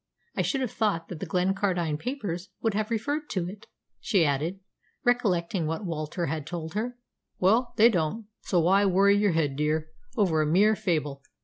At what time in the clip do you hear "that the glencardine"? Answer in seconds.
1.09-1.99